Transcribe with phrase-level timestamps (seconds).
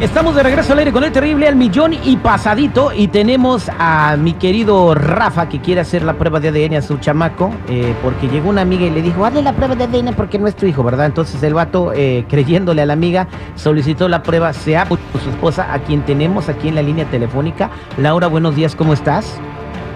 [0.00, 4.16] Estamos de regreso al aire con el terrible al millón y pasadito y tenemos a
[4.16, 8.28] mi querido Rafa que quiere hacer la prueba de ADN a su chamaco eh, porque
[8.28, 10.66] llegó una amiga y le dijo, hazle la prueba de ADN porque no es tu
[10.66, 11.06] hijo, ¿verdad?
[11.06, 15.72] Entonces el vato, eh, creyéndole a la amiga, solicitó la prueba, se ha su esposa,
[15.74, 17.68] a quien tenemos aquí en la línea telefónica.
[17.96, 19.40] Laura, buenos días, ¿cómo estás?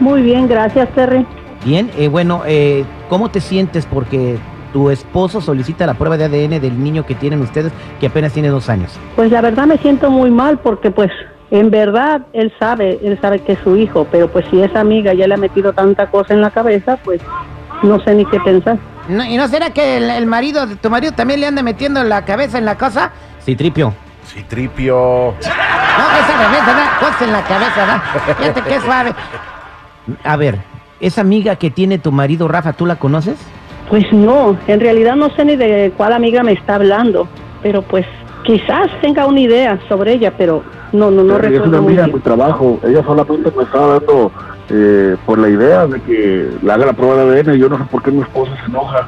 [0.00, 1.24] Muy bien, gracias, Terry.
[1.64, 3.86] Bien, eh, bueno, eh, ¿cómo te sientes?
[3.86, 4.36] Porque
[4.72, 8.48] tu esposo solicita la prueba de ADN del niño que tienen ustedes que apenas tiene
[8.48, 8.92] dos años.
[9.16, 11.10] Pues la verdad me siento muy mal porque pues
[11.50, 15.12] en verdad él sabe, él sabe que es su hijo, pero pues si esa amiga
[15.14, 17.20] ya le ha metido tanta cosa en la cabeza, pues
[17.82, 18.78] no sé ni qué pensar.
[19.08, 22.02] No, ¿Y no será que el, el marido de tu marido también le anda metiendo
[22.04, 23.12] la cabeza en la cosa?
[23.40, 23.92] Sí, tripio.
[24.24, 24.94] Sí, tripio.
[24.94, 28.02] No, esa bebé se da cosas en la cabeza, ¿verdad?
[28.38, 29.14] Fíjate qué suave.
[30.24, 30.58] A ver,
[31.00, 33.36] esa amiga que tiene tu marido, Rafa, ¿tú la conoces?
[33.92, 37.28] Pues no, en realidad no sé ni de cuál amiga me está hablando,
[37.62, 38.06] pero pues
[38.42, 40.62] quizás tenga una idea sobre ella, pero
[40.94, 42.80] no, no, no Terry, es una recuerdo amiga de mi trabajo.
[42.84, 44.32] Ella solamente me estaba dando
[44.70, 47.56] eh, por la idea de que le haga la prueba de ADN.
[47.58, 49.06] Yo no sé por qué mi esposa se enoja.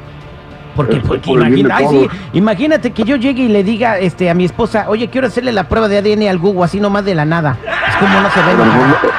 [0.75, 4.45] Porque, por imagina- ay, sí, imagínate que yo llegue y le diga este, a mi
[4.45, 7.57] esposa, oye, quiero hacerle la prueba de ADN al Google, así nomás de la nada.
[7.89, 8.51] Es como no se ve.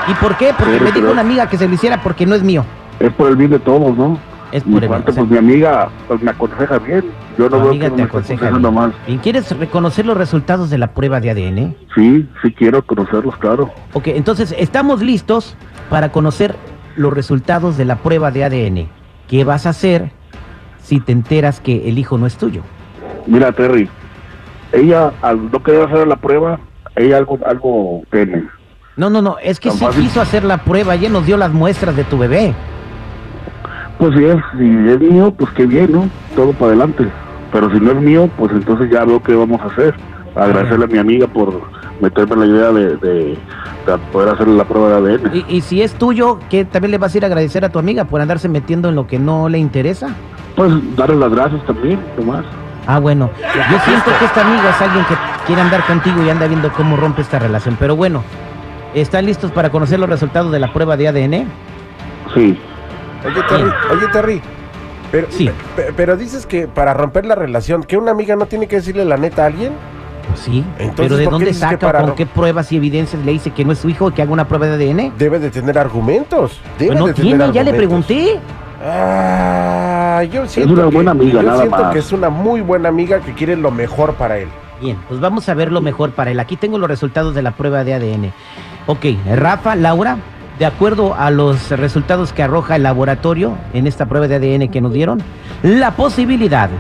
[0.07, 0.55] ¿Y por qué?
[0.57, 2.65] Porque me dijo una amiga que se lo hiciera porque no es mío.
[3.01, 4.17] Es por el bien de todos, ¿no?
[4.53, 7.05] Es Y por el pues mi amiga pues, me aconseja bien.
[7.37, 8.75] Yo no veo amiga que te aconseja bien.
[8.75, 8.93] más.
[9.07, 11.75] Bien, ¿Quieres reconocer los resultados de la prueba de ADN?
[11.95, 13.71] Sí, sí quiero conocerlos, claro.
[13.93, 15.57] Ok, entonces estamos listos
[15.91, 16.55] para conocer
[16.97, 18.89] los resultados de la prueba de ADN.
[19.29, 20.11] ¿Qué vas a hacer
[20.83, 22.63] si te enteras que el hijo no es tuyo?
[23.27, 23.89] Mira, Terry,
[24.73, 26.61] ella al no querer hacer la prueba,
[26.95, 28.45] ella algo, algo tiene.
[28.97, 30.05] No, no, no, es que sí fácil.
[30.05, 32.55] quiso hacer la prueba, ella nos dio las muestras de tu bebé.
[33.99, 36.09] Pues si es, si es mío, pues qué bien, ¿no?
[36.35, 37.07] Todo para adelante.
[37.53, 39.95] Pero si no es mío, pues entonces ya veo qué vamos a hacer.
[40.35, 41.63] Agradecerle a mi amiga por
[42.01, 43.39] meterme la idea de, de,
[43.87, 45.35] de poder hacerle la prueba de ADN.
[45.35, 47.79] Y, y si es tuyo, ¿qué también le vas a ir a agradecer a tu
[47.79, 50.09] amiga por andarse metiendo en lo que no le interesa?
[50.57, 52.45] Pues darle las gracias también, nomás.
[52.87, 55.15] Ah, bueno, yo siento que esta amiga es alguien que
[55.47, 57.77] quiere andar contigo y anda viendo cómo rompe esta relación.
[57.81, 58.23] Pero bueno,
[58.95, 61.47] ¿están listos para conocer los resultados de la prueba de ADN?
[62.35, 62.59] Sí.
[63.27, 64.43] Oye, Terry, oye, Terry.
[65.13, 65.51] Pero, Sí.
[65.77, 69.05] pe- pero dices que para romper la relación, que una amiga no tiene que decirle
[69.05, 69.73] la neta a alguien.
[70.29, 73.25] Pues sí, Entonces, pero ¿de ¿por qué dónde saca, para con qué pruebas y evidencias
[73.25, 75.13] le dice que no es su hijo y que haga una prueba de ADN?
[75.17, 76.61] Debe de tener argumentos.
[76.79, 78.41] Debe Pues no de tener tiene, ya le pregunté.
[78.85, 81.93] Ah, yo siento una que- buena amiga, yo nada siento más.
[81.93, 84.49] que es una muy buena amiga que quiere lo mejor para él.
[84.81, 86.41] Bien, pues vamos a ver lo mejor para él.
[86.41, 88.33] Aquí tengo los resultados de la prueba de ADN.
[88.87, 89.05] Ok,
[89.35, 90.17] Rafa, Laura,
[90.59, 94.81] de acuerdo a los resultados que arroja el laboratorio en esta prueba de ADN que
[94.81, 95.23] nos dieron,
[95.63, 96.71] la posibilidad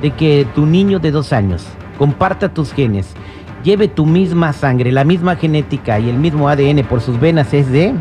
[0.00, 1.66] de que tu niño de dos años
[1.98, 3.14] comparta tus genes,
[3.62, 7.70] lleve tu misma sangre, la misma genética y el mismo ADN por sus venas es
[7.70, 7.94] de...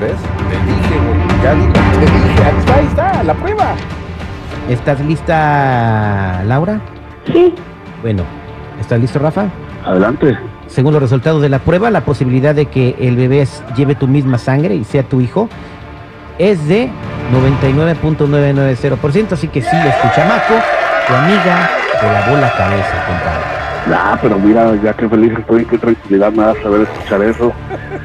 [0.00, 0.12] ¿Ves?
[0.48, 1.42] Te dije, güey.
[1.42, 2.44] Ya digo, te dije.
[2.44, 3.74] Ahí está, ahí está, la prueba.
[4.68, 6.80] ¿Estás lista, Laura?
[7.32, 7.52] Sí,
[8.02, 8.22] Bueno,
[8.80, 9.46] ¿estás listo, Rafa?
[9.84, 10.38] Adelante.
[10.70, 13.44] Según los resultados de la prueba, la posibilidad de que el bebé
[13.76, 15.48] lleve tu misma sangre y sea tu hijo
[16.38, 16.88] es de
[17.32, 19.32] 99.990%.
[19.32, 20.54] Así que sí, es tu chamaco,
[21.06, 21.68] tu amiga,
[22.00, 23.44] te lavó la cabeza, compadre.
[23.92, 27.52] Ah, pero mira, ya que feliz estoy, qué tranquilidad me da saber escuchar eso.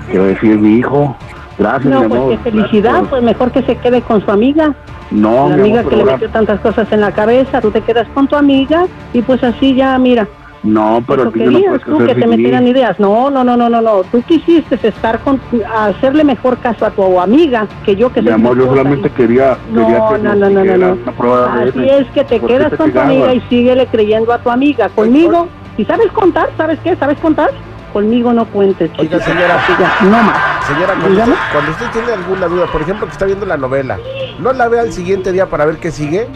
[0.10, 1.16] Quiero decir, mi hijo.
[1.58, 2.32] Gracias, no, mi pues amor.
[2.32, 4.74] qué felicidad, pues mejor que se quede con su amiga.
[5.12, 7.82] No, la mi amiga amor, que le metió tantas cosas en la cabeza, tú te
[7.82, 10.28] quedas con tu amiga y pues así ya, mira,
[10.66, 13.00] No, pero eso no querías puede tú, que te metieran ideas.
[13.00, 15.40] No, no, no, no, no, no, tú quisiste estar con,
[15.76, 19.86] hacerle mejor caso a tu amiga que yo que Mi amor, yo solamente quería, No,
[19.86, 21.46] quería que no, no, no, no, no.
[21.46, 21.84] Así ADN.
[21.84, 24.50] es que te ¿Por qué quedas te con tu amiga y síguele creyendo a tu
[24.50, 24.90] amiga.
[24.90, 25.48] Conmigo,
[25.78, 26.96] si sabes contar, ¿sabes qué?
[26.96, 27.52] ¿Sabes contar?
[27.94, 28.92] Conmigo no cuentes.
[28.98, 29.60] Oiga, señora.
[30.04, 30.66] No más.
[30.68, 31.32] Señora, cuando Dígame.
[31.34, 34.00] usted, cuando usted tiene alguna duda, por ejemplo, que está viendo la novela,
[34.40, 36.28] ¿no la ve al siguiente día para ver qué sigue?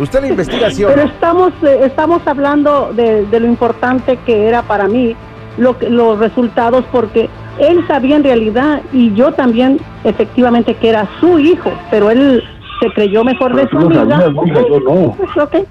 [0.00, 0.92] Usted la investigación.
[0.94, 5.14] Pero estamos, eh, estamos hablando de, de lo importante que era para mí
[5.58, 11.38] lo los resultados porque él sabía en realidad y yo también efectivamente que era su
[11.38, 12.42] hijo, pero él
[12.80, 14.08] se creyó mejor de su lo amiga.
[14.20, 15.16] sabías, mija, Ok, yo no.
[15.16, 15.64] pues.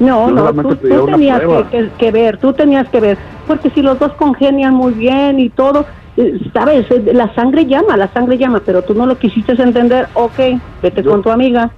[0.00, 0.76] No, Yo no, tú,
[1.06, 4.92] tenías que, que- que ver, tú tenías que ver, porque si los dos congenian muy
[4.94, 5.84] bien y todo,
[6.16, 10.08] eh, sabes, Eh, la sangre llama, la sangre llama, pero tú no lo quisiste entender,
[10.14, 10.38] ok,
[10.82, 11.70] vete Yo- con tu amiga,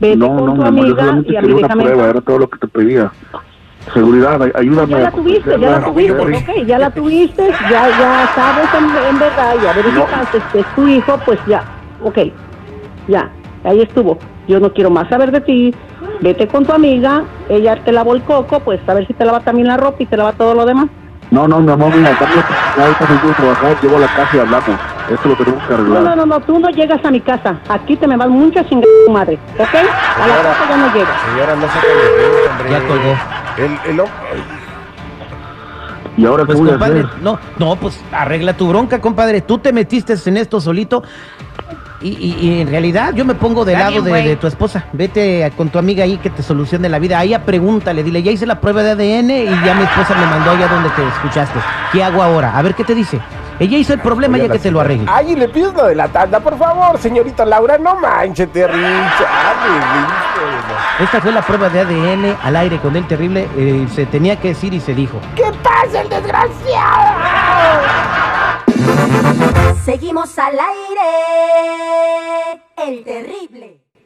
[0.00, 2.20] vete No, con no, tu mi amor, yo amiga solamente y quería una prueba, era
[2.20, 3.12] todo lo que te pedía.
[3.92, 4.92] Seguridad, ay- ayúdame.
[4.92, 9.18] Ya la tuviste, ya la tuviste, ok, ya la tuviste, ya, ya sabes en, en
[9.18, 11.62] verdad, ya verificaste que es tu hijo, pues ya,
[12.02, 12.18] ok,
[13.08, 13.30] ya,
[13.64, 14.18] ahí estuvo.
[14.48, 15.74] Yo no quiero más saber de ti,
[16.20, 19.40] vete con tu amiga, ella te lavó el coco, pues a ver si te lava
[19.40, 20.86] también la ropa y te lava todo lo demás.
[21.30, 22.32] No, no, mi amor, mira, dame
[22.78, 24.93] ahorita voy a trabajar, llego a la casa y hablamos.
[25.10, 26.02] Esto lo tenemos que No, arreglar.
[26.02, 29.12] no, no, no, tú no llegas a mi casa, aquí te me vas chingada tu
[29.12, 31.20] madre, ok, a la casa ya no llegas.
[31.30, 32.70] Señora, no se caliente, hombre.
[32.70, 33.16] Ya colgó.
[33.58, 34.02] El, el,
[36.16, 37.06] ¿Y ahora Pues qué voy a hacer?
[37.22, 39.40] no, no, pues arregla tu bronca, compadre.
[39.40, 41.02] Tú te metiste en esto solito.
[42.00, 44.84] Y, y- y en realidad yo me pongo del lado de, tu esposa.
[44.92, 47.18] Vete a- con tu amiga ahí que te solucione la vida.
[47.18, 50.26] A ella pregúntale, dile, ya hice la prueba de ADN y ya mi esposa me
[50.26, 51.58] mandó allá donde te escuchaste.
[51.92, 52.56] ¿Qué hago ahora?
[52.56, 53.18] A ver qué te dice.
[53.58, 55.06] Ella hizo el problema ya que te lo arregle.
[55.08, 58.88] Ay, y le pides lo de la tanda, por favor, señorita Laura, no manches, terrible.
[60.98, 63.48] Esta fue la prueba de ADN al aire con el terrible.
[63.56, 65.20] eh, se tenía que decir y se dijo.
[65.36, 67.14] ¿Qué pasa, el desgraciado?
[69.84, 71.10] Seguimos al aire.
[72.76, 73.83] El terrible.